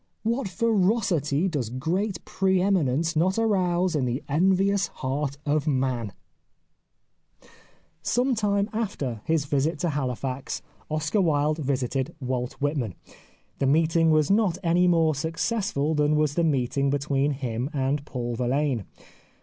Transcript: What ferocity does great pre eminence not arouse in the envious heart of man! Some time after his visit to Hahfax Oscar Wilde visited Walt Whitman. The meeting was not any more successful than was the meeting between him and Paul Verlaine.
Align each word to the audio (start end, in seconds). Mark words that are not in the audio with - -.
What 0.23 0.47
ferocity 0.47 1.47
does 1.47 1.69
great 1.69 2.25
pre 2.25 2.59
eminence 2.59 3.15
not 3.15 3.37
arouse 3.37 3.95
in 3.95 4.05
the 4.05 4.23
envious 4.27 4.87
heart 4.87 5.37
of 5.45 5.67
man! 5.67 6.11
Some 8.01 8.33
time 8.33 8.67
after 8.73 9.21
his 9.25 9.45
visit 9.45 9.77
to 9.81 9.89
Hahfax 9.89 10.63
Oscar 10.89 11.21
Wilde 11.21 11.59
visited 11.59 12.15
Walt 12.19 12.53
Whitman. 12.53 12.95
The 13.59 13.67
meeting 13.67 14.09
was 14.09 14.31
not 14.31 14.57
any 14.63 14.87
more 14.87 15.13
successful 15.13 15.93
than 15.93 16.15
was 16.15 16.33
the 16.33 16.43
meeting 16.43 16.89
between 16.89 17.33
him 17.33 17.69
and 17.71 18.03
Paul 18.03 18.33
Verlaine. 18.35 18.85